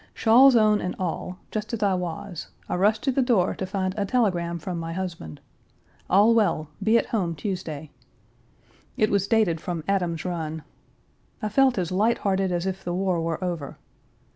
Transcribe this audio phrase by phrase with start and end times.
[0.15, 3.93] Shawls on and all, just as I was, I rushed to the door to find
[3.95, 5.39] a telegram from my husband:
[6.09, 7.91] "All well; be at home Tuesday."
[8.97, 10.63] It was dated from Adam's Run.
[11.39, 13.77] I felt as lighthearted as if the war were over.